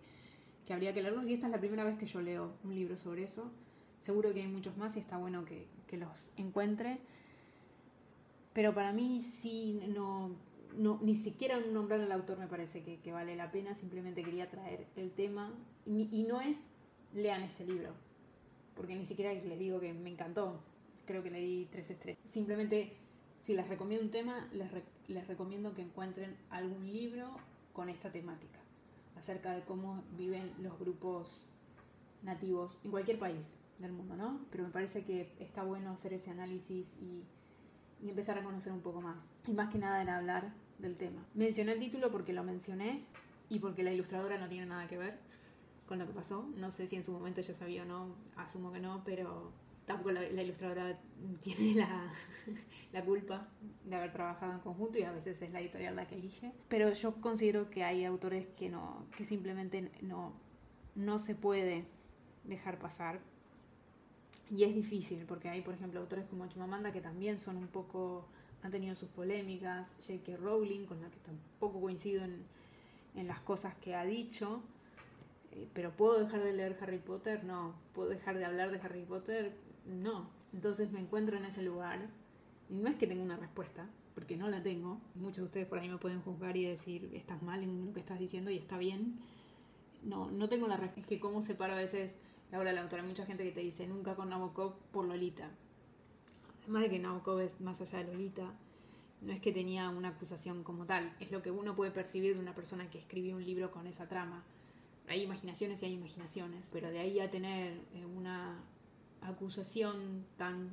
que, 0.67 0.73
habría 0.73 0.93
que 0.95 1.03
leerlos. 1.03 1.27
Y 1.29 1.35
esta 1.35 1.47
es 1.47 1.53
la 1.53 1.61
primera 1.61 1.85
vez 1.85 1.99
que 1.99 2.07
yo 2.07 2.21
leo 2.21 2.53
un 2.65 2.75
libro 2.75 2.97
sobre 2.97 3.25
eso. 3.25 3.51
Seguro 4.01 4.33
que 4.33 4.41
hay 4.41 4.49
muchos 4.49 4.77
más 4.77 4.97
y 4.97 5.01
está 5.01 5.17
bueno 5.17 5.45
que, 5.45 5.67
que 5.87 5.97
los 5.97 6.31
encuentre. 6.37 6.99
Pero 8.53 8.73
para 8.73 8.93
mí 8.93 9.21
sí, 9.21 9.81
no, 9.89 10.31
no, 10.77 10.99
ni 11.03 11.15
siquiera 11.15 11.61
nombrar 11.61 12.01
al 12.01 12.13
autor 12.13 12.39
me 12.39 12.47
parece 12.47 12.83
que, 12.83 12.99
que, 13.01 13.13
vale 13.13 13.37
la 13.37 13.51
pena. 13.51 13.75
Simplemente 13.75 14.23
quería 14.23 14.49
traer 14.49 14.87
el 14.97 15.11
tema. 15.11 15.53
Y, 15.87 16.25
no 16.29 16.41
es 16.41 16.57
lean 17.15 17.43
este 17.43 17.65
libro. 17.65 17.91
Porque 18.75 18.95
ni 18.95 19.07
siquiera 19.07 19.33
les 19.33 19.59
digo 19.59 19.81
que 19.81 19.93
me 19.93 20.11
encantó. 20.11 20.61
Creo 21.07 21.23
que 21.23 21.31
le 21.31 21.41
di 21.41 21.69
tres 21.71 21.91
estrellas. 21.91 22.21
Simplemente, 22.31 22.93
si 23.39 23.55
les 23.55 23.69
recomiendo 23.69 24.05
un 24.05 24.11
tema, 24.11 24.49
les, 24.53 24.71
les 25.09 25.27
recomiendo 25.27 25.75
que 25.75 25.83
encuentren 25.83 26.37
algún 26.51 26.91
libro 26.91 27.29
con 27.75 27.91
esta 27.91 28.11
temática, 28.11 28.59
acerca 29.17 29.53
de 29.53 29.63
cómo 29.63 30.03
viven 30.17 30.51
los 30.63 30.79
grupos 30.79 31.47
nativos 32.23 32.81
en 32.85 32.91
cualquier 32.91 33.19
país 33.19 33.53
del 33.79 33.93
mundo, 33.93 34.17
¿no? 34.17 34.41
Pero 34.51 34.65
me 34.65 34.71
parece 34.71 35.05
que 35.05 35.35
está 35.41 35.65
bueno 35.65 35.91
hacer 35.91 36.15
ese 36.15 36.31
análisis 36.31 36.97
y, 37.03 37.25
empezar 38.09 38.39
a 38.39 38.43
conocer 38.43 38.71
un 38.71 38.83
poco 38.83 39.01
más. 39.01 39.33
Y 39.47 39.53
más 39.53 39.73
que 39.73 39.79
nada 39.79 40.03
en 40.03 40.11
hablar 40.11 40.53
del 40.79 40.95
tema. 40.95 41.25
Mencioné 41.33 41.73
el 41.73 41.81
título 41.81 42.11
porque 42.11 42.35
lo 42.35 42.45
mencioné 42.45 43.07
y 43.49 43.61
porque 43.61 43.83
la 43.83 43.93
ilustradora 43.93 44.37
no 44.37 44.47
tiene 44.47 44.67
nada 44.67 44.87
que 44.89 44.99
ver 44.99 45.19
con 45.87 45.99
lo 45.99 46.07
que 46.07 46.13
pasó. 46.13 46.47
No 46.59 46.71
sé 46.71 46.87
si 46.87 46.97
en 46.97 47.03
su 47.03 47.13
momento 47.13 47.41
ella 47.41 47.55
sabía 47.55 47.83
o 47.83 47.87
no, 47.87 48.15
asumo 48.37 48.73
que 48.73 48.81
no, 48.81 49.03
pero 49.07 49.53
tampoco 49.87 50.13
la, 50.13 50.21
la 50.21 50.43
ilustradora 50.43 50.99
tiene 51.41 51.77
la, 51.81 52.13
la, 52.95 53.05
culpa 53.05 53.49
de 53.85 53.97
haber 53.97 54.13
trabajado 54.13 54.53
en 54.53 54.61
conjunto 54.61 54.99
y 54.99 55.03
a 55.03 55.13
veces 55.13 55.41
es 55.43 55.51
la 55.53 55.61
editorial 55.61 55.97
la 55.97 56.07
que 56.07 56.15
elige. 56.15 56.53
Pero 56.69 56.93
yo 56.93 57.15
considero 57.21 57.71
que 57.71 57.85
hay 57.85 58.05
autores 58.05 58.47
que, 58.57 58.69
no, 58.69 59.07
que 59.17 59.25
simplemente 59.25 59.91
no, 60.03 60.33
no 60.95 61.19
se 61.19 61.35
puede 61.35 61.85
dejar 62.45 62.79
pasar. 62.79 63.21
Y 64.51 64.65
es 64.65 64.75
difícil 64.75 65.25
porque 65.27 65.49
hay, 65.49 65.63
por 65.63 65.75
ejemplo, 65.75 66.01
autores 66.01 66.27
como 66.27 66.47
Chimamanda 66.47 66.93
que 66.93 67.01
también 67.01 67.39
son 67.39 67.57
un 67.57 67.69
poco, 67.69 68.27
han 68.63 68.71
tenido 68.71 68.95
sus 68.95 69.09
polémicas, 69.09 69.95
J.K. 70.01 70.37
Rowling, 70.37 70.87
con 70.87 71.01
la 71.01 71.09
que 71.11 71.19
tampoco 71.19 71.81
coincido 71.81 72.25
en, 72.25 72.45
en 73.17 73.27
las 73.27 73.41
cosas 73.41 73.75
que 73.77 73.95
ha 73.95 74.05
dicho, 74.05 74.63
eh, 75.55 75.69
pero 75.73 75.93
¿puedo 75.93 76.19
dejar 76.19 76.43
de 76.43 76.53
leer 76.53 76.77
Harry 76.81 76.99
Potter? 76.99 77.45
No. 77.45 77.75
¿Puedo 77.95 78.09
dejar 78.09 78.39
de 78.39 78.45
hablar 78.45 78.71
de 78.71 78.79
Harry 78.79 79.05
Potter? 79.05 79.53
No. 79.87 80.29
Entonces 80.53 80.91
me 80.93 81.01
encuentro 81.01 81.37
en 81.37 81.45
ese 81.45 81.63
lugar 81.63 82.01
no 82.69 82.89
es 82.89 82.97
que 82.97 83.07
tenga 83.07 83.23
una 83.23 83.37
respuesta, 83.37 83.89
porque 84.15 84.37
no 84.37 84.49
la 84.49 84.63
tengo. 84.63 85.01
Muchos 85.15 85.39
de 85.39 85.45
ustedes 85.45 85.67
por 85.67 85.79
ahí 85.79 85.89
me 85.89 85.99
pueden 85.99 86.21
juzgar 86.23 86.57
y 86.57 86.65
decir, 86.65 87.11
estás 87.15 87.43
mal 87.43 87.63
en 87.63 87.87
lo 87.87 87.93
que 87.93 88.01
estás 88.01 88.19
diciendo 88.19 88.51
y 88.51 88.57
está 88.57 88.79
bien. 88.79 89.19
no, 90.03 90.31
no 90.31 90.49
tengo 90.49 90.67
la 90.69 90.77
respuesta. 90.77 91.01
Es 91.01 91.07
que 91.07 91.21
cómo 91.21 91.43
separo 91.43 91.75
a 91.75 91.77
veces 91.77 92.15
la 92.51 92.59
obra 92.59 92.71
del 92.71 92.79
autor. 92.79 93.01
Hay 93.01 93.07
mucha 93.07 93.27
gente 93.27 93.45
que 93.45 93.53
te 93.53 93.61
dice 93.61 93.87
nunca 93.87 94.15
con 94.15 94.29
Nabokov 94.29 94.75
por 94.93 95.05
Lolita. 95.07 95.51
Además 96.63 96.83
de 96.83 96.91
que 96.91 96.99
Nabokov 96.99 97.41
es 97.41 97.61
más 97.61 97.81
allá 97.81 97.99
de 97.99 98.13
Lolita, 98.13 98.55
no 99.21 99.33
es 99.33 99.41
que 99.41 99.53
tenía 99.53 99.89
una 99.89 100.09
acusación 100.11 100.63
como 100.63 100.87
tal, 100.87 101.15
es 101.19 101.31
lo 101.31 101.43
que 101.43 101.51
uno 101.51 101.75
puede 101.75 101.91
percibir 101.91 102.35
de 102.35 102.41
una 102.41 102.55
persona 102.55 102.91
que 102.91 102.99
escribió 102.99 103.37
un 103.37 103.45
libro 103.45 103.71
con 103.71 103.87
esa 103.87 104.09
trama. 104.09 104.45
Hay 105.09 105.23
imaginaciones 105.23 105.83
y 105.83 105.87
hay 105.87 105.93
imaginaciones, 105.93 106.69
pero 106.73 106.91
de 106.91 106.99
ahí 106.99 107.21
a 107.21 107.31
tener 107.31 107.81
eh, 107.95 108.07
una 108.07 108.63
acusación 109.21 110.25
tan 110.37 110.71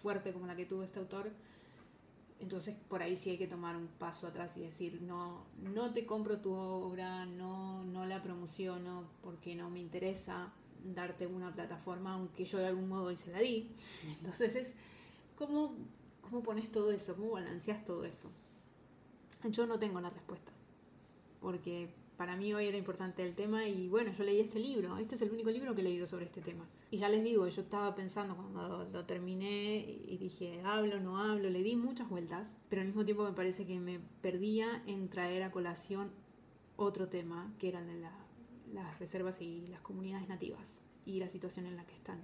fuerte 0.00 0.32
como 0.32 0.46
la 0.46 0.56
que 0.56 0.66
tuvo 0.66 0.82
este 0.82 0.98
autor, 0.98 1.30
entonces 2.40 2.74
por 2.88 3.02
ahí 3.02 3.16
sí 3.16 3.30
hay 3.30 3.38
que 3.38 3.46
tomar 3.46 3.76
un 3.76 3.86
paso 3.86 4.26
atrás 4.26 4.56
y 4.56 4.62
decir, 4.62 5.02
no, 5.02 5.44
no 5.74 5.92
te 5.92 6.06
compro 6.06 6.38
tu 6.38 6.52
obra, 6.52 7.26
no, 7.26 7.84
no 7.84 8.06
la 8.06 8.22
promociono 8.22 9.04
porque 9.22 9.54
no 9.54 9.68
me 9.68 9.78
interesa 9.78 10.52
darte 10.82 11.26
una 11.26 11.52
plataforma, 11.52 12.14
aunque 12.14 12.46
yo 12.46 12.58
de 12.58 12.66
algún 12.66 12.88
modo 12.88 13.14
se 13.14 13.30
la 13.30 13.40
di. 13.40 13.70
Entonces 14.18 14.54
es, 14.56 14.68
¿cómo, 15.36 15.74
¿cómo 16.22 16.42
pones 16.42 16.72
todo 16.72 16.90
eso? 16.90 17.14
¿Cómo 17.14 17.32
balanceas 17.32 17.84
todo 17.84 18.04
eso? 18.04 18.30
Yo 19.50 19.66
no 19.66 19.78
tengo 19.78 20.00
la 20.00 20.10
respuesta, 20.10 20.52
porque 21.40 21.88
para 22.20 22.36
mí 22.36 22.52
hoy 22.52 22.66
era 22.66 22.76
importante 22.76 23.22
el 23.24 23.34
tema 23.34 23.66
y 23.66 23.88
bueno, 23.88 24.12
yo 24.12 24.24
leí 24.24 24.40
este 24.40 24.58
libro, 24.58 24.98
este 24.98 25.14
es 25.14 25.22
el 25.22 25.30
único 25.30 25.48
libro 25.48 25.74
que 25.74 25.80
he 25.80 25.84
leído 25.84 26.06
sobre 26.06 26.26
este 26.26 26.42
tema. 26.42 26.68
Y 26.90 26.98
ya 26.98 27.08
les 27.08 27.24
digo, 27.24 27.48
yo 27.48 27.62
estaba 27.62 27.94
pensando 27.94 28.36
cuando 28.36 28.84
lo, 28.92 29.06
terminé 29.06 29.78
y 29.78 30.18
dije, 30.18 30.60
hablo, 30.62 31.00
no 31.00 31.16
hablo, 31.16 31.48
le 31.48 31.62
di 31.62 31.76
muchas 31.76 32.10
vueltas, 32.10 32.54
pero 32.68 32.82
al 32.82 32.88
mismo 32.88 33.06
tiempo 33.06 33.24
me 33.24 33.32
parece 33.32 33.64
que 33.64 33.80
me 33.80 34.00
perdía 34.20 34.82
en 34.86 35.08
traer 35.08 35.42
a 35.44 35.50
colación 35.50 36.10
otro 36.76 37.08
tema, 37.08 37.54
que 37.58 37.70
era 37.70 37.80
el 37.80 37.86
de 37.86 38.06
las 38.74 38.98
reservas 38.98 39.40
y 39.40 39.66
las 39.68 39.80
comunidades 39.80 40.28
nativas 40.28 40.82
y 41.06 41.20
la 41.20 41.28
situación 41.30 41.64
en 41.64 41.76
la 41.76 41.86
que 41.86 41.94
están. 41.94 42.20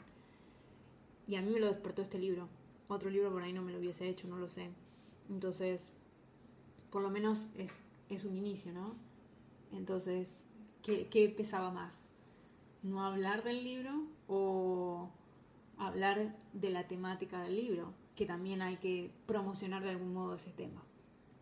Y 1.27 1.37
a 1.37 1.41
mí 1.41 1.51
me 1.51 1.59
lo 1.59 1.69
despertó 1.69 2.03
este 2.03 2.19
libro. 2.19 2.51
Otro 2.89 3.09
libro 3.09 3.33
por 3.33 3.43
ahí 3.43 3.55
no 3.55 3.63
me 3.63 3.73
lo 3.73 3.79
hubiese 3.79 4.07
hecho, 4.11 4.29
no 4.29 4.37
lo 4.37 4.51
sé. 4.51 4.69
Entonces, 5.31 5.91
por 6.91 7.01
lo 7.01 7.09
menos 7.09 7.49
es, 7.57 7.79
es 8.11 8.27
un 8.27 8.37
inicio, 8.37 8.75
¿no? 8.75 9.06
Entonces, 9.73 10.29
¿qué, 10.83 11.35
pesaba 11.37 11.71
más? 11.71 12.09
¿No 12.83 13.05
hablar 13.05 13.43
del 13.43 13.65
libro 13.65 14.05
o 14.29 15.11
hablar 15.79 16.37
de 16.53 16.71
la 16.71 16.87
temática 16.87 17.43
del 17.43 17.57
libro? 17.57 17.93
Que 18.15 18.27
también 18.27 18.63
hay 18.63 18.77
que 18.77 19.11
promocionar 19.27 19.83
de 19.83 19.91
algún 19.91 20.15
modo 20.15 20.35
ese 20.35 20.51
tema. 20.51 20.83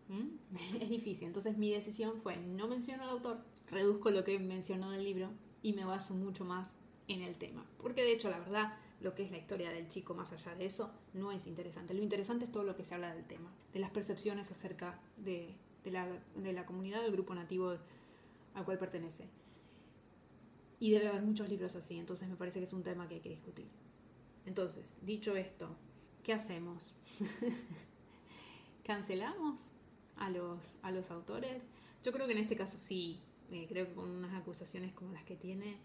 Es 0.79 0.89
difícil. 0.89 1.27
Entonces 1.27 1.57
mi 1.57 1.71
decisión 1.71 2.17
fue 2.21 2.37
no 2.37 2.67
menciono 2.67 3.03
al 3.03 3.09
autor, 3.09 3.39
reduzco 3.69 4.11
lo 4.11 4.23
que 4.23 4.37
mencionó 4.39 4.91
del 4.91 5.03
libro 5.03 5.31
y 5.61 5.73
me 5.73 5.85
baso 5.85 6.13
mucho 6.13 6.45
más 6.45 6.75
en 7.07 7.21
el 7.21 7.35
tema. 7.35 7.65
Porque 7.81 8.03
de 8.03 8.13
hecho, 8.13 8.29
la 8.29 8.39
verdad, 8.39 8.77
lo 9.01 9.13
que 9.13 9.23
es 9.23 9.31
la 9.31 9.37
historia 9.37 9.71
del 9.71 9.87
chico 9.87 10.13
más 10.13 10.31
allá 10.31 10.55
de 10.55 10.65
eso 10.65 10.91
no 11.13 11.31
es 11.31 11.47
interesante. 11.47 11.93
Lo 11.93 12.01
interesante 12.01 12.45
es 12.45 12.51
todo 12.51 12.63
lo 12.63 12.75
que 12.75 12.83
se 12.83 12.95
habla 12.95 13.13
del 13.13 13.25
tema, 13.25 13.51
de 13.73 13.79
las 13.79 13.91
percepciones 13.91 14.51
acerca 14.51 14.99
de, 15.17 15.55
la, 15.85 16.07
de 16.35 16.53
la 16.53 16.65
comunidad 16.65 17.01
del 17.01 17.11
grupo 17.11 17.35
nativo 17.35 17.77
al 18.55 18.65
cual 18.65 18.79
pertenece. 18.79 19.27
Y 20.79 20.91
debe 20.91 21.07
haber 21.07 21.21
muchos 21.21 21.47
libros 21.47 21.75
así, 21.75 21.97
entonces 21.97 22.27
me 22.27 22.35
parece 22.35 22.59
que 22.59 22.65
es 22.65 22.73
un 22.73 22.83
tema 22.83 23.07
que 23.07 23.15
hay 23.15 23.21
que 23.21 23.29
discutir. 23.29 23.67
Entonces, 24.45 24.93
dicho 25.01 25.35
esto, 25.35 25.75
¿qué 26.23 26.33
hacemos? 26.33 26.95
¿Cancelamos 28.83 29.59
a 30.17 30.29
los, 30.29 30.77
a 30.81 30.91
los 30.91 31.11
autores? 31.11 31.63
Yo 32.03 32.11
creo 32.11 32.27
que 32.27 32.33
en 32.33 32.39
este 32.39 32.55
caso 32.55 32.77
sí, 32.77 33.19
eh, 33.51 33.65
creo 33.67 33.87
que 33.87 33.93
con 33.93 34.09
unas 34.09 34.33
acusaciones 34.33 34.93
como 34.93 35.11
las 35.11 35.23
que 35.23 35.35
tiene, 35.35 35.77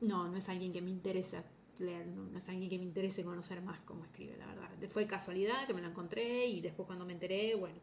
no, 0.00 0.28
no 0.28 0.36
es 0.36 0.48
alguien 0.48 0.72
que 0.72 0.80
me 0.80 0.90
interesa 0.90 1.44
leer, 1.78 2.06
no, 2.06 2.36
es 2.36 2.48
alguien 2.48 2.70
que 2.70 2.78
me 2.78 2.84
interese 2.84 3.24
conocer 3.24 3.62
más 3.62 3.80
cómo 3.80 4.04
escribe, 4.04 4.36
la 4.36 4.46
verdad. 4.46 4.70
Fue 4.90 5.06
casualidad 5.06 5.66
que 5.66 5.74
me 5.74 5.82
lo 5.82 5.88
encontré 5.88 6.46
y 6.46 6.60
después 6.60 6.86
cuando 6.86 7.04
me 7.04 7.12
enteré, 7.12 7.54
bueno, 7.54 7.78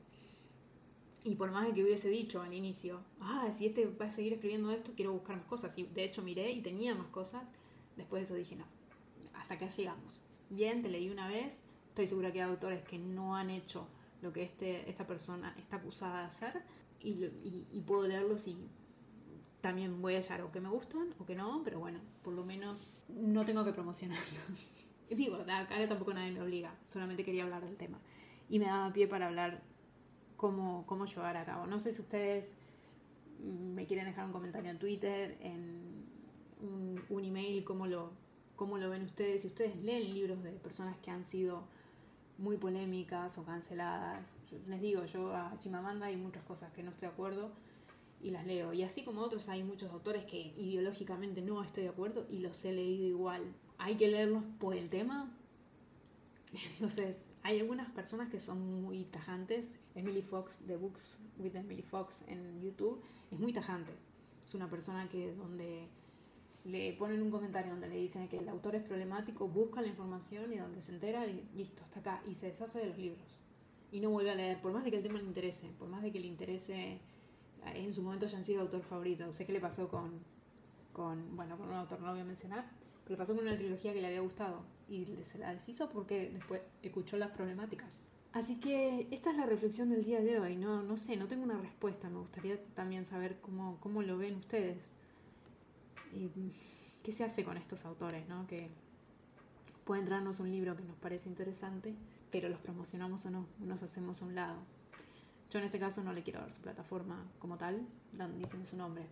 y 1.25 1.35
por 1.35 1.51
más 1.51 1.65
de 1.65 1.73
que 1.73 1.83
hubiese 1.83 2.07
dicho 2.07 2.39
al 2.43 2.53
inicio, 2.53 3.01
ah, 3.19 3.49
si 3.51 3.65
este 3.65 3.87
va 3.87 4.05
a 4.05 4.11
seguir 4.11 4.33
escribiendo 4.33 4.71
esto, 4.71 4.91
quiero 4.95 5.11
buscar 5.11 5.35
más 5.35 5.47
cosas. 5.47 5.75
Y 5.75 5.83
de 5.83 6.03
hecho 6.03 6.21
miré 6.21 6.51
y 6.51 6.61
tenía 6.61 6.93
más 6.93 7.07
cosas. 7.07 7.43
Después 7.97 8.21
de 8.21 8.25
eso 8.25 8.35
dije, 8.35 8.55
no, 8.55 8.65
hasta 9.33 9.55
acá 9.55 9.67
llegamos. 9.67 10.21
Bien, 10.51 10.83
te 10.83 10.89
leí 10.89 11.09
una 11.09 11.27
vez. 11.27 11.61
Estoy 11.89 12.07
segura 12.07 12.31
que 12.31 12.43
hay 12.43 12.49
autores 12.49 12.83
que 12.83 12.99
no 12.99 13.35
han 13.35 13.49
hecho 13.49 13.87
lo 14.21 14.31
que 14.31 14.43
este, 14.43 14.87
esta 14.87 15.07
persona 15.07 15.55
está 15.57 15.77
acusada 15.77 16.21
de 16.21 16.27
hacer. 16.27 16.61
Y, 16.99 17.25
y, 17.71 17.81
puedo 17.81 18.07
leerlos 18.07 18.47
y 18.47 18.57
también 19.61 20.01
voy 20.01 20.13
a 20.15 20.17
hallar 20.17 20.41
o 20.41 20.51
que 20.51 20.59
me 20.59 20.69
gustan 20.69 21.13
o 21.19 21.25
que 21.25 21.35
no, 21.35 21.61
pero 21.63 21.79
bueno, 21.79 21.99
por 22.23 22.33
lo 22.33 22.45
menos 22.45 22.95
no 23.09 23.45
tengo 23.45 23.65
que 23.65 23.73
promocionarlos. 23.73 24.71
Digo, 25.09 25.35
acá 25.35 25.87
tampoco 25.87 26.13
nadie 26.13 26.31
me 26.31 26.41
obliga, 26.41 26.75
solamente 26.87 27.23
quería 27.23 27.43
hablar 27.43 27.63
del 27.63 27.77
tema. 27.77 27.99
Y 28.49 28.59
me 28.59 28.65
daba 28.65 28.91
pie 28.93 29.07
para 29.07 29.27
hablar 29.27 29.61
cómo, 30.45 30.85
cómo 30.85 31.05
llevar 31.07 31.37
a 31.37 31.43
cabo. 31.43 31.65
No 31.65 31.79
sé 31.79 31.91
si 31.91 32.01
ustedes 32.01 32.51
me 33.39 33.87
quieren 33.87 34.05
dejar 34.05 34.25
un 34.25 34.31
comentario 34.31 34.69
en 34.69 34.77
Twitter, 34.77 35.37
en 35.41 36.05
un, 37.09 37.25
email, 37.25 37.63
cómo 37.63 37.87
lo, 37.87 38.11
cómo 38.55 38.77
lo 38.77 38.91
ven 38.91 39.01
ustedes, 39.01 39.41
si 39.41 39.47
ustedes 39.47 39.75
leen 39.77 40.13
libros 40.13 40.43
de 40.43 40.51
personas 40.51 40.97
que 40.97 41.09
han 41.09 41.23
sido 41.23 41.63
muy 42.37 42.57
polémicas 42.57 43.39
o 43.39 43.43
canceladas. 43.43 44.37
les 44.67 44.81
digo, 44.81 45.03
yo 45.05 45.35
a 45.35 45.57
Chimamanda 45.57 46.05
hay 46.05 46.15
muchas 46.15 46.43
cosas 46.43 46.71
que 46.73 46.83
no 46.83 46.91
estoy 46.91 47.07
de 47.07 47.13
acuerdo 47.13 47.49
y 48.21 48.29
las 48.29 48.45
leo. 48.45 48.71
Y 48.71 48.83
así 48.83 49.03
como 49.03 49.21
otros 49.21 49.49
hay 49.49 49.63
muchos 49.63 49.91
autores 49.91 50.25
que 50.25 50.53
ideológicamente 50.57 51.41
no 51.41 51.63
estoy 51.63 51.83
de 51.83 51.89
acuerdo 51.89 52.27
y 52.29 52.37
los 52.37 52.63
he 52.65 52.71
leído 52.71 53.07
igual. 53.07 53.41
Hay 53.79 53.95
que 53.95 54.09
leerlos 54.09 54.43
por 54.59 54.75
el 54.75 54.89
tema. 54.89 55.31
Entonces, 56.73 57.25
hay 57.45 57.59
algunas 57.59 57.91
personas 57.91 58.29
que 58.29 58.39
son 58.39 58.81
muy 58.81 59.05
tajantes. 59.05 59.77
Emily 59.93 60.23
Fox, 60.23 60.57
The 60.65 60.77
Books 60.77 61.19
with 61.37 61.55
Emily 61.55 61.83
Fox 61.83 62.23
en 62.25 62.59
YouTube, 62.59 62.99
es 63.29 63.39
muy 63.39 63.53
tajante. 63.53 63.91
Es 64.43 64.55
una 64.55 64.67
persona 64.67 65.07
que 65.09 65.31
donde 65.35 65.87
le 66.63 66.93
ponen 66.93 67.21
un 67.21 67.29
comentario 67.29 67.69
donde 67.69 67.87
le 67.87 67.97
dicen 67.97 68.27
que 68.29 68.37
el 68.37 68.49
autor 68.49 68.73
es 68.73 68.81
problemático, 68.81 69.47
busca 69.47 69.79
la 69.81 69.87
información 69.87 70.51
y 70.53 70.57
donde 70.57 70.81
se 70.81 70.91
entera, 70.91 71.27
y 71.27 71.47
listo, 71.55 71.83
está 71.83 71.99
acá. 71.99 72.23
Y 72.27 72.33
se 72.33 72.47
deshace 72.47 72.79
de 72.79 72.87
los 72.87 72.97
libros. 72.97 73.39
Y 73.91 73.99
no 73.99 74.09
vuelve 74.09 74.31
a 74.31 74.35
leer, 74.35 74.59
por 74.59 74.73
más 74.73 74.83
de 74.83 74.89
que 74.89 74.97
el 74.97 75.03
tema 75.03 75.19
le 75.19 75.25
interese, 75.25 75.69
por 75.77 75.87
más 75.87 76.01
de 76.01 76.11
que 76.11 76.19
le 76.19 76.25
interese, 76.25 76.99
en 77.75 77.93
su 77.93 78.01
momento 78.01 78.25
hayan 78.25 78.43
sido 78.43 78.61
autor 78.61 78.81
favorito. 78.81 79.31
Sé 79.31 79.45
que 79.45 79.53
le 79.53 79.59
pasó 79.59 79.87
con, 79.87 80.19
con, 80.93 81.35
bueno, 81.35 81.59
con 81.59 81.67
un 81.67 81.75
autor, 81.75 82.01
no 82.01 82.09
voy 82.09 82.21
a 82.21 82.25
mencionar, 82.25 82.65
pero 83.03 83.13
le 83.13 83.17
pasó 83.17 83.35
con 83.35 83.45
una 83.45 83.55
trilogía 83.55 83.93
que 83.93 84.01
le 84.01 84.07
había 84.07 84.21
gustado 84.21 84.63
y 84.87 85.05
se 85.23 85.37
la 85.37 85.53
deshizo 85.53 85.89
porque 85.89 86.29
después 86.29 86.61
escuchó 86.81 87.17
las 87.17 87.31
problemáticas. 87.31 88.03
Así 88.33 88.59
que 88.59 89.07
esta 89.11 89.31
es 89.31 89.37
la 89.37 89.45
reflexión 89.45 89.89
del 89.89 90.03
día 90.03 90.21
de 90.21 90.39
hoy. 90.39 90.57
No, 90.57 90.83
no 90.83 90.97
sé, 90.97 91.15
no 91.15 91.27
tengo 91.27 91.43
una 91.43 91.57
respuesta. 91.57 92.09
Me 92.09 92.19
gustaría 92.19 92.61
también 92.73 93.05
saber 93.05 93.39
cómo, 93.39 93.77
cómo 93.79 94.01
lo 94.01 94.17
ven 94.17 94.35
ustedes. 94.35 94.77
Y 96.13 96.29
qué 97.01 97.13
se 97.13 97.23
hace 97.23 97.43
con 97.43 97.57
estos 97.57 97.85
autores, 97.85 98.27
¿no? 98.27 98.45
Que 98.47 98.69
pueden 99.85 100.05
traernos 100.05 100.39
un 100.39 100.51
libro 100.51 100.75
que 100.75 100.83
nos 100.83 100.97
parece 100.97 101.29
interesante, 101.29 101.95
pero 102.31 102.49
los 102.49 102.59
promocionamos 102.59 103.25
o 103.25 103.31
no, 103.31 103.47
nos 103.59 103.83
hacemos 103.83 104.21
a 104.21 104.25
un 104.25 104.35
lado. 104.35 104.57
Yo 105.49 105.59
en 105.59 105.65
este 105.65 105.79
caso 105.79 106.03
no 106.03 106.11
le 106.11 106.23
quiero 106.23 106.41
dar 106.41 106.51
su 106.51 106.61
plataforma 106.61 107.23
como 107.39 107.57
tal, 107.57 107.87
diciendo 108.37 108.65
su 108.65 108.75
nombre 108.75 109.05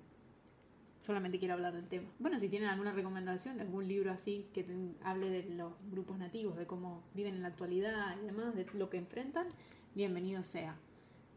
solamente 1.04 1.38
quiero 1.38 1.54
hablar 1.54 1.74
del 1.74 1.88
tema. 1.88 2.10
Bueno, 2.18 2.40
si 2.40 2.48
tienen 2.50 2.70
alguna 2.70 2.94
recomendación 2.94 3.58
de 3.58 3.64
algún 3.64 3.88
libro 3.88 4.12
así 4.12 4.48
que 4.54 4.66
hable 5.04 5.30
de 5.30 5.44
los 5.54 5.74
grupos 5.92 6.18
nativos, 6.18 6.56
de 6.56 6.66
cómo 6.66 7.04
viven 7.14 7.36
en 7.36 7.42
la 7.42 7.50
actualidad 7.50 8.16
y 8.22 8.26
demás, 8.26 8.56
de 8.56 8.66
lo 8.74 8.90
que 8.90 8.98
enfrentan, 8.98 9.48
bienvenido 9.96 10.44
sea. 10.44 10.78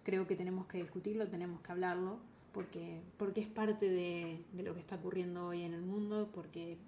Creo 0.04 0.26
que 0.28 0.36
tenemos 0.36 0.66
que 0.66 0.78
discutirlo, 0.78 1.28
tenemos 1.28 1.60
que 1.62 1.72
hablarlo, 1.72 2.20
porque, 2.52 3.02
porque 3.16 3.40
es 3.40 3.48
parte 3.48 3.90
de, 3.90 4.44
lo 4.54 4.72
que 4.72 4.80
está 4.80 4.94
ocurriendo 4.96 5.48
hoy 5.48 5.62
en 5.62 5.74
el 5.74 5.82
mundo, 5.82 6.30
porque 6.32 6.78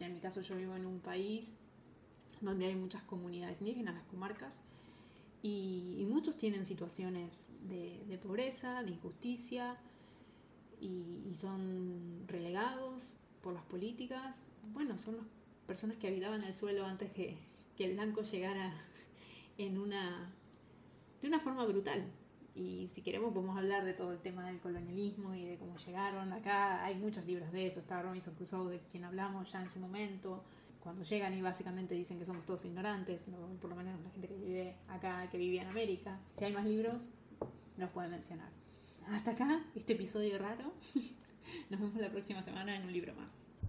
en 0.00 0.14
mi 0.14 0.20
caso 0.20 0.40
yo 0.40 0.56
vivo 0.56 0.74
en 0.74 0.86
un 0.86 1.00
país 1.00 1.52
donde 2.40 2.66
hay 2.66 2.74
muchas 2.74 3.02
comunidades 3.02 3.60
indígenas, 3.60 3.94
las 3.94 4.04
comarcas, 4.04 4.62
y, 5.42 6.06
muchos 6.08 6.36
tienen 6.36 6.66
situaciones 6.66 7.48
de, 7.68 8.02
de 8.08 8.18
pobreza, 8.18 8.82
de 8.82 8.90
injusticia, 8.90 9.76
y, 10.82 11.34
son 11.34 12.24
relegados 12.26 13.14
por 13.42 13.54
las 13.54 13.64
políticas. 13.64 14.36
Bueno, 14.72 14.98
son 14.98 15.16
las 15.16 15.26
personas 15.66 15.96
que 15.96 16.08
habitaban 16.08 16.42
el 16.44 16.54
suelo 16.54 16.84
antes 16.84 17.10
que, 17.10 17.38
que 17.76 17.86
el 17.86 17.94
blanco 17.94 18.22
llegara 18.22 18.74
en 19.58 19.78
una, 19.78 20.30
de 21.22 21.28
una 21.28 21.40
forma 21.40 21.64
brutal. 21.64 22.04
Y 22.54 22.88
si 22.92 23.00
queremos 23.00 23.32
podemos 23.32 23.56
hablar 23.56 23.84
de 23.84 23.94
todo 23.94 24.12
el 24.12 24.18
tema 24.18 24.46
del 24.46 24.60
colonialismo 24.60 25.34
y 25.34 25.46
de 25.46 25.56
cómo 25.56 25.78
llegaron 25.78 26.32
acá. 26.32 26.84
Hay 26.84 26.96
muchos 26.96 27.24
libros 27.24 27.50
de 27.50 27.66
eso. 27.66 27.80
Está 27.80 28.02
Robinson 28.02 28.34
Crusoe, 28.34 28.72
de 28.72 28.80
quien 28.90 29.04
hablamos 29.04 29.50
ya 29.50 29.62
en 29.62 29.70
su 29.70 29.80
momento. 29.80 30.44
Cuando 30.80 31.02
llegan 31.04 31.32
y 31.32 31.40
básicamente 31.40 31.94
dicen 31.94 32.18
que 32.18 32.26
somos 32.26 32.44
todos 32.44 32.64
ignorantes, 32.64 33.24
por 33.60 33.70
lo 33.70 33.76
menos 33.76 33.98
la 34.02 34.10
gente 34.10 34.28
que 34.28 34.36
vive 34.36 34.76
acá, 34.88 35.30
que 35.30 35.38
vivía 35.38 35.62
en 35.62 35.68
América. 35.68 36.18
Si 36.36 36.44
hay 36.44 36.52
más 36.52 36.66
libros, 36.66 37.08
los 37.78 37.88
pueden 37.90 38.10
mencionar 38.10 38.61
hasta 39.10 39.32
acá 39.32 39.60
este 39.74 39.94
episodio 39.94 40.38
raro. 40.38 40.72
Nos 41.70 41.80
vemos 41.80 41.96
la 41.96 42.10
próxima 42.10 42.42
semana 42.42 42.76
en 42.76 42.84
un 42.84 42.92
libro 42.92 43.14
más. 43.14 43.51